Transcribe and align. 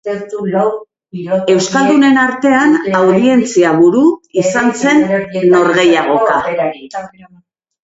Euskaldunen 1.55 2.17
artean 2.21 2.73
audientzia-buru 3.01 4.03
izan 4.47 4.75
zen 4.81 5.07
norgehiagoka. 5.55 6.43